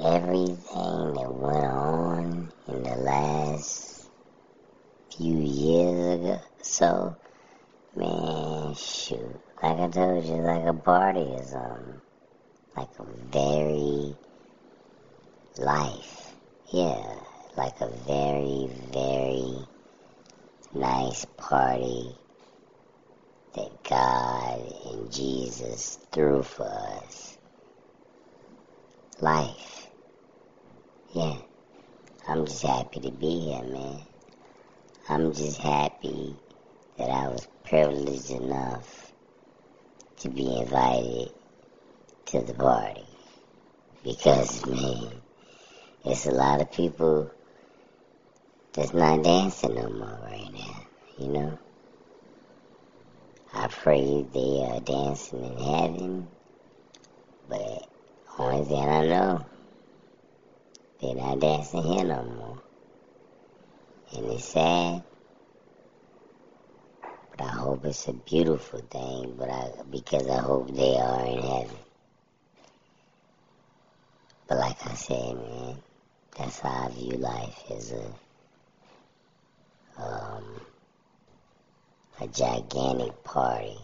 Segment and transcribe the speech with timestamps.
[0.00, 4.08] everything that went on in the last
[5.16, 7.16] few years ago, so
[7.96, 12.02] man, shoot, like I told you, like a party or something, um,
[12.76, 14.16] like a very
[15.58, 16.32] life,
[16.72, 17.04] yeah,
[17.56, 19.66] like a very, very
[20.74, 22.16] nice party
[23.54, 27.36] that God and Jesus threw for us.
[29.20, 29.71] Life.
[31.14, 31.36] Yeah.
[32.26, 34.00] I'm just happy to be here, man.
[35.10, 36.34] I'm just happy
[36.96, 39.12] that I was privileged enough
[40.20, 41.30] to be invited
[42.26, 43.04] to the party.
[44.02, 45.12] Because, man,
[46.06, 47.30] it's a lot of people
[48.72, 50.86] that's not dancing no more right now,
[51.18, 51.58] you know?
[53.52, 56.28] I pray they are dancing in heaven,
[57.50, 57.86] but
[58.38, 59.46] only thing I know,
[61.02, 62.62] they're not dancing here no more.
[64.14, 65.04] And it's sad,
[67.30, 71.42] but I hope it's a beautiful thing, but I, because I hope they are in
[71.42, 71.78] heaven.
[74.48, 75.82] But like I said, man,
[76.38, 78.04] that's how I view life as a
[80.02, 80.62] um,
[82.20, 83.78] a gigantic party.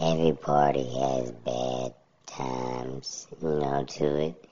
[0.00, 1.94] Every party has bad
[2.26, 4.49] times, you know, to it.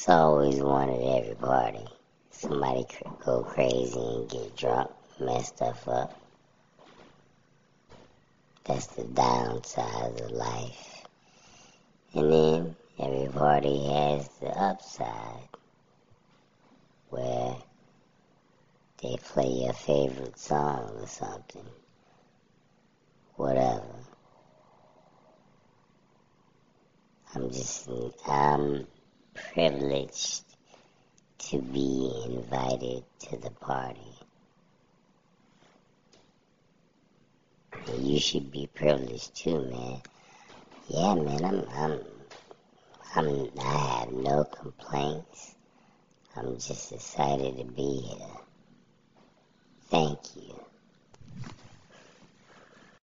[0.00, 1.86] It's always one at every party.
[2.30, 2.86] Somebody
[3.22, 6.18] go crazy and get drunk, mess stuff up.
[8.64, 11.04] That's the downside of life.
[12.14, 15.50] And then every party has the upside,
[17.10, 17.56] where
[19.02, 21.68] they play your favorite song or something.
[23.36, 23.84] Whatever.
[27.34, 27.86] I'm just,
[28.26, 28.86] I'm
[29.34, 30.44] privileged
[31.38, 34.00] to be invited to the party.
[37.98, 40.02] You should be privileged too, man.
[40.88, 42.00] Yeah, man, I'm, I'm,
[43.16, 45.54] I'm, I have no complaints.
[46.36, 48.36] I'm just excited to be here.
[49.90, 50.49] Thank you.